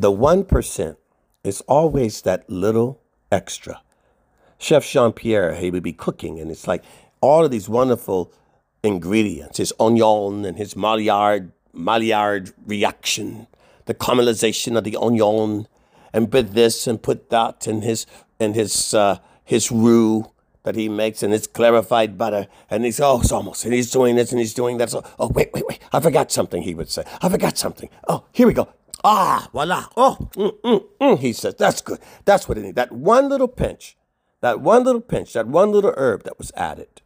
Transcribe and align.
The 0.00 0.10
1% 0.10 0.96
is 1.44 1.60
always 1.68 2.22
that 2.22 2.48
little 2.48 3.02
extra. 3.30 3.82
Chef 4.56 4.88
Jean 4.88 5.12
Pierre, 5.12 5.56
he 5.56 5.70
would 5.70 5.82
be 5.82 5.92
cooking, 5.92 6.40
and 6.40 6.50
it's 6.50 6.66
like 6.66 6.82
all 7.20 7.44
of 7.44 7.50
these 7.50 7.68
wonderful 7.68 8.32
ingredients 8.82 9.58
his 9.58 9.74
onion 9.78 10.46
and 10.46 10.56
his 10.56 10.74
Maillard, 10.74 11.52
Maillard 11.74 12.50
reaction, 12.66 13.46
the 13.84 13.92
caramelization 13.92 14.74
of 14.74 14.84
the 14.84 14.96
onion, 14.96 15.66
and 16.14 16.32
put 16.32 16.54
this 16.54 16.86
and 16.86 17.02
put 17.02 17.28
that, 17.28 17.66
and 17.66 17.84
his, 17.84 18.06
and 18.38 18.54
his, 18.54 18.94
uh, 18.94 19.18
his 19.44 19.70
roux 19.70 20.32
that 20.62 20.76
he 20.76 20.88
makes 20.88 21.22
and 21.22 21.32
his 21.32 21.46
clarified 21.46 22.16
butter. 22.16 22.46
And 22.70 22.84
he's, 22.84 23.00
oh, 23.00 23.20
it's 23.20 23.32
almost, 23.32 23.64
and 23.64 23.74
he's 23.74 23.90
doing 23.90 24.16
this 24.16 24.30
and 24.30 24.38
he's 24.38 24.54
doing 24.54 24.78
that. 24.78 24.90
So, 24.90 25.04
oh, 25.18 25.28
wait, 25.28 25.52
wait, 25.52 25.64
wait. 25.66 25.78
I 25.92 26.00
forgot 26.00 26.30
something, 26.32 26.62
he 26.62 26.74
would 26.74 26.90
say. 26.90 27.04
I 27.20 27.28
forgot 27.28 27.58
something. 27.58 27.88
Oh, 28.08 28.24
here 28.32 28.46
we 28.46 28.54
go. 28.54 28.68
Ah, 29.02 29.48
voila. 29.52 29.86
Oh, 29.96 30.28
mm, 30.34 30.60
mm, 30.60 30.84
mm, 31.00 31.18
he 31.18 31.32
says, 31.32 31.54
that's 31.54 31.80
good. 31.80 31.98
That's 32.24 32.48
what 32.48 32.58
it 32.58 32.62
needs. 32.62 32.76
That 32.76 32.92
one 32.92 33.28
little 33.28 33.48
pinch, 33.48 33.96
that 34.40 34.60
one 34.60 34.84
little 34.84 35.00
pinch, 35.00 35.32
that 35.32 35.46
one 35.46 35.72
little 35.72 35.94
herb 35.96 36.24
that 36.24 36.38
was 36.38 36.52
added, 36.56 37.00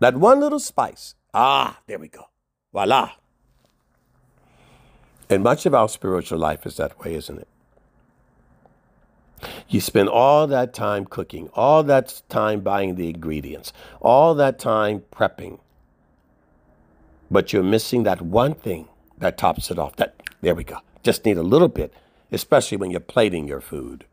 that 0.00 0.16
one 0.16 0.40
little 0.40 0.60
spice. 0.60 1.14
Ah, 1.34 1.80
there 1.86 1.98
we 1.98 2.08
go. 2.08 2.24
Voila. 2.72 3.12
And 5.28 5.42
much 5.42 5.66
of 5.66 5.74
our 5.74 5.88
spiritual 5.88 6.38
life 6.38 6.66
is 6.66 6.76
that 6.76 6.98
way, 7.00 7.14
isn't 7.14 7.38
it? 7.38 7.48
You 9.68 9.80
spend 9.80 10.08
all 10.08 10.46
that 10.46 10.72
time 10.72 11.04
cooking, 11.04 11.48
all 11.54 11.82
that 11.84 12.22
time 12.28 12.60
buying 12.60 12.94
the 12.94 13.10
ingredients, 13.10 13.72
all 14.00 14.34
that 14.36 14.58
time 14.58 15.02
prepping. 15.12 15.58
But 17.30 17.52
you're 17.52 17.62
missing 17.62 18.04
that 18.04 18.22
one 18.22 18.54
thing 18.54 18.88
that 19.18 19.36
tops 19.36 19.70
it 19.70 19.78
off. 19.78 19.96
That 19.96 20.14
there 20.40 20.54
we 20.54 20.64
go. 20.64 20.78
Just 21.04 21.24
need 21.26 21.36
a 21.36 21.42
little 21.42 21.68
bit, 21.68 21.92
especially 22.32 22.78
when 22.78 22.90
you're 22.90 22.98
plating 22.98 23.46
your 23.46 23.60
food. 23.60 24.06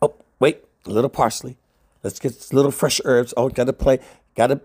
Oh, 0.00 0.14
wait, 0.38 0.64
a 0.86 0.90
little 0.90 1.10
parsley. 1.10 1.58
Let's 2.04 2.20
get 2.20 2.52
little 2.52 2.70
fresh 2.70 3.00
herbs. 3.04 3.34
Oh, 3.36 3.48
gotta 3.48 3.72
plate, 3.72 4.00
gotta 4.36 4.60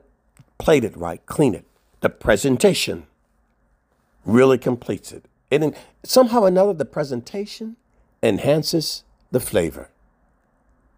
plate 0.59 0.83
it 0.83 0.95
right, 0.95 1.25
clean 1.25 1.55
it. 1.55 1.65
The 2.01 2.09
presentation 2.09 3.07
really 4.23 4.59
completes 4.59 5.11
it. 5.11 5.25
And 5.51 5.75
somehow 6.03 6.41
or 6.41 6.47
another, 6.47 6.73
the 6.73 6.85
presentation 6.85 7.75
enhances 8.21 9.03
the 9.31 9.39
flavor, 9.39 9.89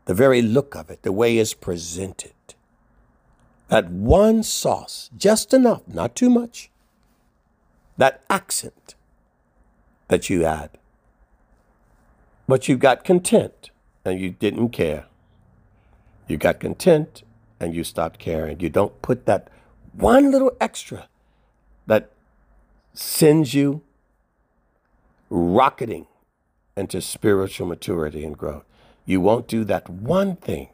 the 0.05 0.13
very 0.13 0.41
look 0.41 0.75
of 0.75 0.89
it, 0.89 1.03
the 1.03 1.13
way 1.13 1.37
it's 1.37 1.53
presented. 1.53 2.33
That 3.69 3.89
one 3.89 4.43
sauce, 4.43 5.09
just 5.15 5.53
enough, 5.53 5.87
not 5.87 6.15
too 6.15 6.29
much, 6.29 6.69
that 7.97 8.23
accent 8.29 8.95
that 10.09 10.29
you 10.29 10.41
had. 10.41 10.71
But 12.47 12.67
you 12.67 12.77
got 12.77 13.03
content 13.03 13.69
and 14.03 14.19
you 14.19 14.31
didn't 14.31 14.69
care. 14.69 15.05
You 16.27 16.37
got 16.37 16.59
content 16.59 17.23
and 17.59 17.73
you 17.73 17.83
stopped 17.83 18.19
caring. 18.19 18.59
You 18.59 18.69
don't 18.69 19.01
put 19.01 19.25
that 19.25 19.47
one 19.93 20.31
little 20.31 20.51
extra 20.59 21.07
that 21.87 22.11
sends 22.93 23.53
you 23.53 23.81
rocketing 25.29 26.07
into 26.75 27.01
spiritual 27.01 27.67
maturity 27.67 28.23
and 28.25 28.37
growth. 28.37 28.63
You 29.05 29.21
won't 29.21 29.47
do 29.47 29.63
that 29.65 29.89
one 29.89 30.35
thing. 30.35 30.69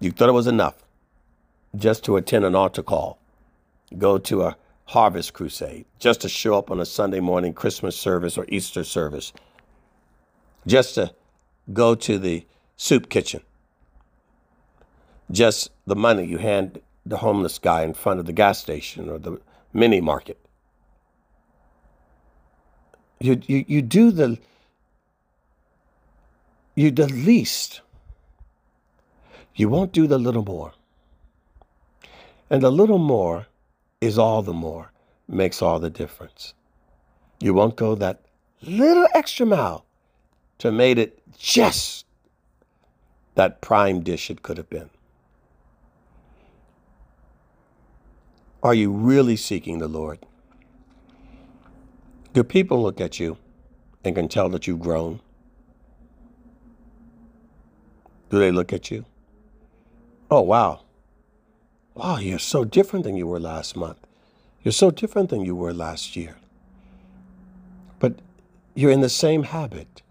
You 0.00 0.10
thought 0.10 0.28
it 0.28 0.32
was 0.32 0.46
enough 0.46 0.84
just 1.76 2.04
to 2.04 2.16
attend 2.16 2.44
an 2.44 2.54
altar 2.54 2.82
call, 2.82 3.18
go 3.98 4.18
to 4.18 4.42
a 4.42 4.56
harvest 4.86 5.32
crusade, 5.32 5.86
just 5.98 6.20
to 6.20 6.28
show 6.28 6.58
up 6.58 6.70
on 6.70 6.80
a 6.80 6.86
Sunday 6.86 7.20
morning 7.20 7.54
Christmas 7.54 7.96
service 7.96 8.36
or 8.36 8.44
Easter 8.48 8.84
service, 8.84 9.32
just 10.66 10.94
to 10.94 11.14
go 11.72 11.94
to 11.94 12.18
the 12.18 12.46
soup 12.76 13.08
kitchen, 13.08 13.40
just 15.30 15.70
the 15.86 15.96
money 15.96 16.24
you 16.24 16.38
hand 16.38 16.80
the 17.06 17.18
homeless 17.18 17.58
guy 17.58 17.82
in 17.82 17.94
front 17.94 18.20
of 18.20 18.26
the 18.26 18.32
gas 18.32 18.58
station 18.58 19.08
or 19.08 19.18
the 19.18 19.40
mini 19.72 20.00
market. 20.00 20.38
You, 23.20 23.40
you, 23.46 23.64
you 23.66 23.82
do 23.82 24.10
the 24.10 24.38
you 26.74 26.90
the 26.90 27.06
least. 27.06 27.80
You 29.54 29.68
won't 29.68 29.92
do 29.92 30.06
the 30.06 30.18
little 30.18 30.44
more. 30.44 30.72
And 32.50 32.62
the 32.62 32.70
little 32.70 32.98
more 32.98 33.46
is 34.04 34.18
all 34.18 34.42
the 34.42 34.52
more, 34.52 34.92
makes 35.28 35.62
all 35.62 35.80
the 35.80 35.90
difference. 35.90 36.54
You 37.40 37.54
won't 37.54 37.76
go 37.76 37.94
that 37.94 38.20
little 38.62 39.08
extra 39.14 39.46
mile 39.46 39.84
to 40.58 40.70
make 40.70 40.98
it 40.98 41.20
just 41.38 42.06
that 43.34 43.60
prime 43.60 44.00
dish 44.00 44.30
it 44.30 44.42
could 44.42 44.58
have 44.58 44.70
been. 44.70 44.90
Are 48.62 48.74
you 48.74 48.90
really 48.90 49.36
seeking 49.36 49.78
the 49.78 49.88
Lord? 49.88 50.18
Do 52.32 52.42
people 52.44 52.82
look 52.82 53.00
at 53.00 53.20
you 53.20 53.36
and 54.04 54.14
can 54.14 54.28
tell 54.28 54.48
that 54.50 54.66
you've 54.66 54.80
grown? 54.80 55.20
Do 58.30 58.38
they 58.38 58.50
look 58.50 58.72
at 58.72 58.90
you? 58.90 59.04
Oh, 60.30 60.40
wow. 60.40 60.83
Wow, 61.94 62.18
you're 62.18 62.38
so 62.38 62.64
different 62.64 63.04
than 63.04 63.16
you 63.16 63.26
were 63.26 63.40
last 63.40 63.76
month. 63.76 63.98
You're 64.62 64.72
so 64.72 64.90
different 64.90 65.30
than 65.30 65.44
you 65.44 65.54
were 65.54 65.72
last 65.72 66.16
year. 66.16 66.36
But 67.98 68.14
you're 68.74 68.90
in 68.90 69.00
the 69.00 69.08
same 69.08 69.44
habit. 69.44 70.02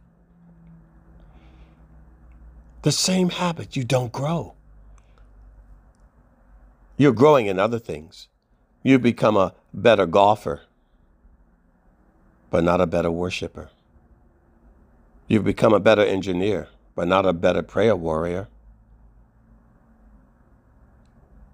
The 2.84 2.92
same 2.92 3.30
habit. 3.30 3.76
You 3.76 3.84
don't 3.84 4.12
grow. 4.12 4.54
You're 6.98 7.14
growing 7.14 7.48
in 7.48 7.60
other 7.60 7.80
things. 7.80 8.28
You 8.84 9.00
become 9.00 9.36
a 9.36 9.54
better 9.74 10.06
golfer 10.06 10.62
but 12.54 12.64
not 12.64 12.80
a 12.80 12.86
better 12.86 13.10
worshiper. 13.10 13.72
You've 15.28 15.44
become 15.44 15.74
a 15.74 15.80
better 15.80 16.04
engineer, 16.06 16.68
but 16.94 17.08
not 17.08 17.26
a 17.26 17.34
better 17.34 17.64
prayer 17.64 17.96
warrior. 17.96 18.48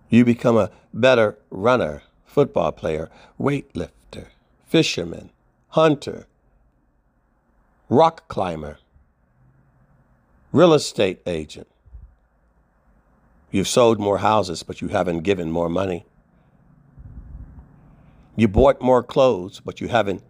You 0.09 0.25
become 0.25 0.57
a 0.57 0.71
better 0.93 1.37
runner, 1.51 2.01
football 2.25 2.71
player, 2.71 3.09
weightlifter, 3.39 4.27
fisherman, 4.65 5.29
hunter, 5.69 6.27
rock 7.89 8.27
climber, 8.27 8.79
real 10.51 10.73
estate 10.73 11.21
agent. 11.27 11.67
You've 13.51 13.67
sold 13.67 13.99
more 13.99 14.19
houses, 14.19 14.63
but 14.63 14.81
you 14.81 14.89
haven't 14.89 15.21
given 15.21 15.51
more 15.51 15.69
money. 15.69 16.05
You 18.35 18.47
bought 18.47 18.81
more 18.81 19.03
clothes, 19.03 19.59
but 19.59 19.81
you 19.81 19.89
haven't 19.89 20.23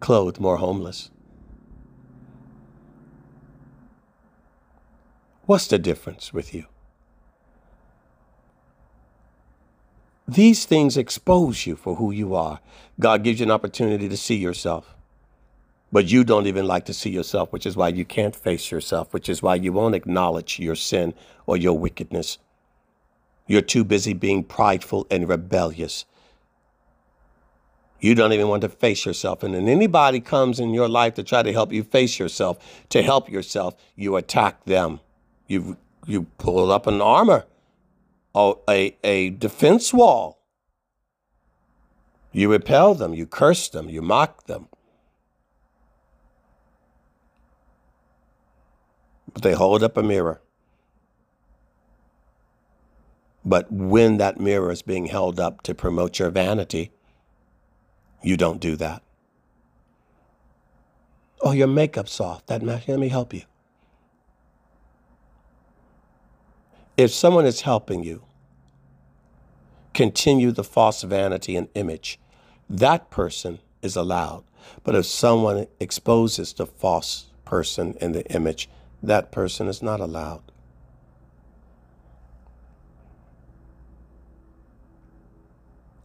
clothed 0.00 0.40
more 0.40 0.56
homeless. 0.56 1.10
What's 5.46 5.66
the 5.66 5.78
difference 5.78 6.32
with 6.32 6.54
you? 6.54 6.64
These 10.26 10.64
things 10.64 10.96
expose 10.96 11.66
you 11.66 11.76
for 11.76 11.96
who 11.96 12.10
you 12.10 12.34
are. 12.34 12.60
God 12.98 13.22
gives 13.22 13.40
you 13.40 13.44
an 13.44 13.50
opportunity 13.50 14.08
to 14.08 14.16
see 14.16 14.36
yourself. 14.36 14.94
But 15.92 16.10
you 16.10 16.24
don't 16.24 16.46
even 16.46 16.66
like 16.66 16.86
to 16.86 16.94
see 16.94 17.10
yourself, 17.10 17.52
which 17.52 17.66
is 17.66 17.76
why 17.76 17.88
you 17.88 18.04
can't 18.04 18.34
face 18.34 18.70
yourself, 18.70 19.12
which 19.12 19.28
is 19.28 19.42
why 19.42 19.54
you 19.54 19.72
won't 19.72 19.94
acknowledge 19.94 20.58
your 20.58 20.74
sin 20.74 21.14
or 21.46 21.56
your 21.56 21.78
wickedness. 21.78 22.38
You're 23.46 23.60
too 23.60 23.84
busy 23.84 24.12
being 24.12 24.42
prideful 24.42 25.06
and 25.10 25.28
rebellious 25.28 26.04
you 28.04 28.14
don't 28.14 28.34
even 28.34 28.48
want 28.48 28.60
to 28.60 28.68
face 28.68 29.06
yourself. 29.06 29.42
And 29.42 29.54
then 29.54 29.66
anybody 29.66 30.20
comes 30.20 30.60
in 30.60 30.74
your 30.74 30.90
life 30.90 31.14
to 31.14 31.22
try 31.22 31.42
to 31.42 31.52
help 31.52 31.72
you 31.72 31.82
face 31.82 32.18
yourself, 32.18 32.58
to 32.90 33.02
help 33.02 33.30
yourself, 33.30 33.76
you 33.96 34.16
attack 34.16 34.64
them. 34.66 35.00
You 35.46 35.78
you 36.06 36.24
pull 36.36 36.70
up 36.70 36.86
an 36.86 37.00
armor, 37.00 37.46
a, 38.34 38.96
a 39.04 39.30
defense 39.30 39.92
wall. 39.92 40.40
You 42.32 42.50
repel 42.50 42.94
them, 42.94 43.14
you 43.14 43.26
curse 43.26 43.68
them, 43.68 43.88
you 43.88 44.02
mock 44.02 44.46
them. 44.46 44.68
But 49.32 49.42
they 49.42 49.52
hold 49.52 49.82
up 49.82 49.96
a 49.96 50.02
mirror. 50.02 50.40
But 53.44 53.70
when 53.70 54.16
that 54.16 54.40
mirror 54.40 54.72
is 54.72 54.82
being 54.82 55.06
held 55.06 55.38
up 55.38 55.62
to 55.62 55.74
promote 55.74 56.18
your 56.18 56.30
vanity, 56.30 56.92
you 58.22 58.36
don't 58.36 58.60
do 58.60 58.74
that. 58.76 59.02
Oh, 61.42 61.52
your 61.52 61.68
makeup's 61.68 62.20
off. 62.20 62.46
That 62.46 62.62
let 62.62 62.88
me 62.88 63.08
help 63.08 63.34
you. 63.34 63.42
If 66.96 67.10
someone 67.10 67.46
is 67.46 67.62
helping 67.62 68.04
you 68.04 68.22
continue 69.94 70.52
the 70.52 70.64
false 70.64 71.02
vanity 71.02 71.56
and 71.56 71.68
image, 71.74 72.18
that 72.70 73.10
person 73.10 73.58
is 73.82 73.96
allowed. 73.96 74.44
But 74.82 74.94
if 74.94 75.06
someone 75.06 75.66
exposes 75.80 76.52
the 76.52 76.66
false 76.66 77.26
person 77.44 77.96
in 78.00 78.12
the 78.12 78.24
image, 78.32 78.68
that 79.02 79.32
person 79.32 79.68
is 79.68 79.82
not 79.82 80.00
allowed. 80.00 80.42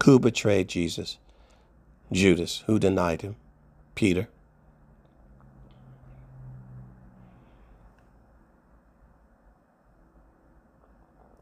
Who 0.04 0.20
betrayed 0.20 0.70
Jesus? 0.70 1.18
Judas. 2.12 2.64
Who 2.66 2.80
denied 2.80 3.22
him? 3.22 3.36
Peter. 3.96 4.28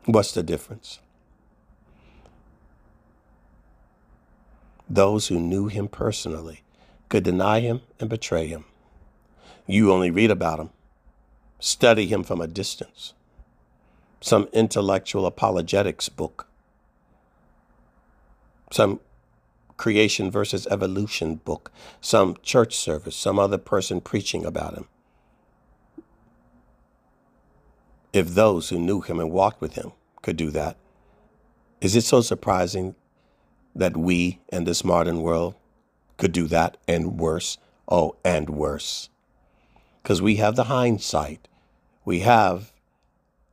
What's 0.08 0.32
the 0.32 0.42
difference? 0.42 1.00
Those 4.90 5.28
who 5.28 5.38
knew 5.38 5.68
him 5.68 5.90
personally 5.90 6.64
could 7.10 7.24
deny 7.24 7.60
him 7.60 7.82
and 8.00 8.10
betray 8.10 8.48
him. 8.48 8.64
You 9.66 9.92
only 9.92 10.10
read 10.10 10.32
about 10.32 10.60
him, 10.60 10.70
study 11.60 12.06
him 12.08 12.24
from 12.24 12.40
a 12.40 12.48
distance. 12.48 13.14
Some 14.22 14.48
intellectual 14.54 15.26
apologetics 15.26 16.08
book, 16.08 16.48
some 18.72 19.02
creation 19.76 20.32
versus 20.32 20.68
evolution 20.72 21.36
book, 21.36 21.70
some 22.00 22.38
church 22.42 22.78
service, 22.78 23.16
some 23.18 23.38
other 23.38 23.58
person 23.58 24.00
preaching 24.00 24.46
about 24.46 24.74
him. 24.74 24.88
If 28.18 28.34
those 28.34 28.70
who 28.70 28.80
knew 28.80 29.02
him 29.02 29.20
and 29.20 29.30
walked 29.30 29.62
with 29.62 29.74
him 29.74 29.92
could 30.24 30.38
do 30.38 30.50
that, 30.50 30.76
is 31.80 31.96
it 31.96 32.04
so 32.04 32.22
surprising 32.22 32.96
that 33.76 33.96
we 33.96 34.40
in 34.52 34.64
this 34.64 34.84
modern 34.84 35.22
world 35.22 35.54
could 36.18 36.32
do 36.32 36.48
that 36.48 36.78
and 36.88 37.20
worse? 37.20 37.60
Oh, 37.88 38.16
and 38.26 38.50
worse. 38.50 39.10
Because 40.02 40.20
we 40.20 40.38
have 40.38 40.56
the 40.56 40.64
hindsight. 40.64 41.48
We 42.06 42.22
have 42.22 42.74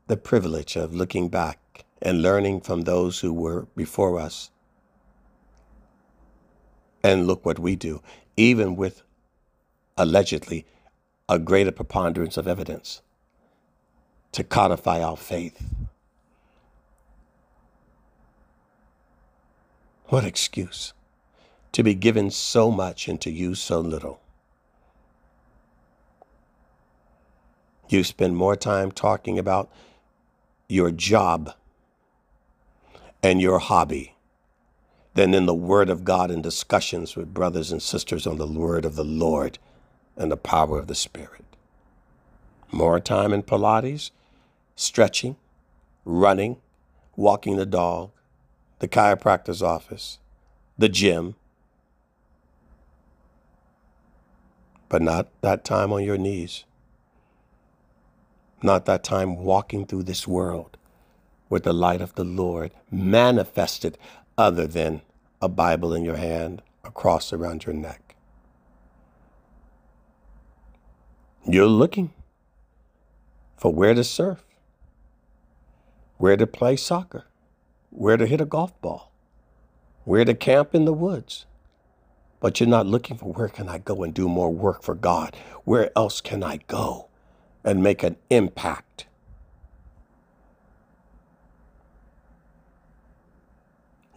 the 0.06 0.16
privilege 0.16 0.76
of 0.76 0.94
looking 0.94 1.28
back 1.28 1.84
and 2.00 2.22
learning 2.22 2.62
from 2.62 2.82
those 2.84 3.20
who 3.20 3.34
were 3.34 3.66
before 3.76 4.18
us. 4.18 4.50
And 7.02 7.26
look 7.26 7.44
what 7.44 7.58
we 7.58 7.76
do, 7.76 8.00
even 8.38 8.76
with 8.76 9.02
allegedly 9.98 10.64
a 11.28 11.38
greater 11.38 11.70
preponderance 11.70 12.38
of 12.38 12.48
evidence 12.48 13.02
to 14.34 14.42
codify 14.42 15.00
our 15.00 15.16
faith. 15.16 15.62
What 20.06 20.24
excuse 20.24 20.92
to 21.70 21.84
be 21.84 21.94
given 21.94 22.30
so 22.30 22.70
much 22.70 23.06
and 23.06 23.20
to 23.20 23.30
use 23.30 23.60
so 23.60 23.80
little? 23.80 24.20
You 27.88 28.02
spend 28.02 28.36
more 28.36 28.56
time 28.56 28.90
talking 28.90 29.38
about 29.38 29.70
your 30.68 30.90
job 30.90 31.52
and 33.22 33.40
your 33.40 33.60
hobby 33.60 34.16
than 35.14 35.32
in 35.32 35.46
the 35.46 35.54
Word 35.54 35.88
of 35.88 36.02
God 36.02 36.32
and 36.32 36.42
discussions 36.42 37.14
with 37.14 37.32
brothers 37.32 37.70
and 37.70 37.80
sisters 37.80 38.26
on 38.26 38.38
the 38.38 38.48
Word 38.48 38.84
of 38.84 38.96
the 38.96 39.04
Lord 39.04 39.60
and 40.16 40.30
the 40.30 40.36
power 40.36 40.76
of 40.76 40.88
the 40.88 40.94
Spirit. 40.96 41.44
More 42.72 42.98
time 42.98 43.32
in 43.32 43.44
Pilates, 43.44 44.10
stretching, 44.76 45.36
running, 46.04 46.56
walking 47.16 47.56
the 47.56 47.66
dog, 47.66 48.10
the 48.80 48.88
chiropractor's 48.88 49.62
office, 49.62 50.18
the 50.76 50.88
gym, 50.88 51.36
but 54.88 55.02
not 55.02 55.28
that 55.40 55.64
time 55.64 55.92
on 55.92 56.04
your 56.04 56.18
knees, 56.18 56.64
not 58.62 58.86
that 58.86 59.04
time 59.04 59.36
walking 59.36 59.86
through 59.86 60.02
this 60.02 60.26
world 60.26 60.76
with 61.48 61.64
the 61.64 61.72
light 61.72 62.00
of 62.00 62.14
the 62.14 62.24
Lord 62.24 62.72
manifested 62.90 63.98
other 64.36 64.66
than 64.66 65.02
a 65.40 65.48
Bible 65.48 65.92
in 65.92 66.04
your 66.04 66.16
hand, 66.16 66.62
a 66.82 66.90
cross 66.90 67.32
around 67.32 67.64
your 67.64 67.74
neck. 67.74 68.16
You're 71.46 71.66
looking 71.66 72.12
for 73.56 73.72
where 73.72 73.94
to 73.94 74.02
surf, 74.02 74.44
where 76.18 76.36
to 76.36 76.46
play 76.46 76.76
soccer, 76.76 77.26
where 77.90 78.16
to 78.16 78.26
hit 78.26 78.40
a 78.40 78.46
golf 78.46 78.80
ball, 78.80 79.12
where 80.04 80.24
to 80.24 80.34
camp 80.34 80.74
in 80.74 80.84
the 80.84 80.92
woods. 80.92 81.46
But 82.40 82.60
you're 82.60 82.68
not 82.68 82.86
looking 82.86 83.16
for 83.16 83.32
where 83.32 83.48
can 83.48 83.68
I 83.68 83.78
go 83.78 84.02
and 84.02 84.12
do 84.12 84.28
more 84.28 84.50
work 84.50 84.82
for 84.82 84.94
God? 84.94 85.34
Where 85.64 85.90
else 85.96 86.20
can 86.20 86.42
I 86.42 86.58
go 86.66 87.08
and 87.64 87.82
make 87.82 88.02
an 88.02 88.16
impact? 88.28 89.06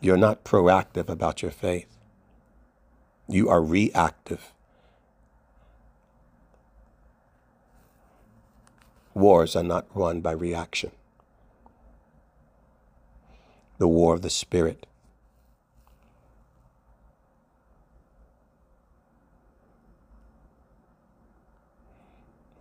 You're 0.02 0.18
not 0.18 0.44
proactive 0.44 1.10
about 1.10 1.42
your 1.42 1.52
faith. 1.52 1.98
You 3.28 3.50
are 3.50 3.62
reactive. 3.62 4.54
Wars 9.14 9.56
are 9.56 9.64
not 9.64 9.96
won 9.96 10.22
by 10.22 10.32
reaction 10.34 10.92
the 13.78 13.88
war 13.88 14.14
of 14.14 14.22
the 14.22 14.30
Spirit. 14.30 14.86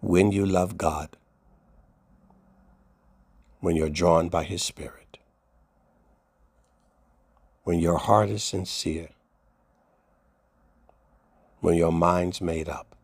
When 0.01 0.33
you 0.33 0.45
love 0.47 0.77
God, 0.77 1.17
when 3.61 3.77
you're 3.77 3.89
drawn 3.91 4.29
by 4.29 4.45
His 4.45 4.63
Spirit, 4.63 5.19
when 7.65 7.79
your 7.79 7.99
heart 7.99 8.29
is 8.29 8.45
sincere, 8.45 9.11
when 11.61 11.75
your 11.75 11.93
mind's 11.93 12.41
made 12.41 12.69
up, 12.69 12.96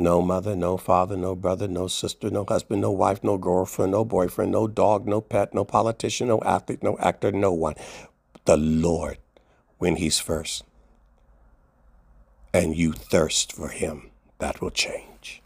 No 0.00 0.22
mother, 0.22 0.56
no 0.56 0.78
father, 0.78 1.14
no 1.14 1.34
brother, 1.34 1.68
no 1.68 1.86
sister, 1.86 2.30
no 2.30 2.46
husband, 2.48 2.80
no 2.80 2.90
wife, 2.90 3.22
no 3.22 3.36
girlfriend, 3.36 3.92
no 3.92 4.02
boyfriend, 4.02 4.50
no 4.50 4.66
dog, 4.66 5.06
no 5.06 5.20
pet, 5.20 5.52
no 5.52 5.62
politician, 5.62 6.28
no 6.28 6.40
athlete, 6.40 6.82
no 6.82 6.96
actor, 7.00 7.30
no 7.30 7.52
one. 7.52 7.74
The 8.46 8.56
Lord 8.56 9.18
when 9.76 9.96
He's 9.96 10.18
first. 10.18 10.64
And 12.54 12.74
you 12.74 12.94
thirst 12.94 13.52
for 13.52 13.68
Him, 13.68 14.10
that 14.38 14.62
will 14.62 14.70
change. 14.70 15.39